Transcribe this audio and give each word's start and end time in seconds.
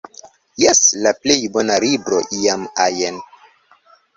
Jes, 0.61 0.79
la 1.07 1.11
plej 1.25 1.35
bona 1.57 1.77
libro 1.85 2.23
iam 2.39 2.67
ajn 2.87 3.21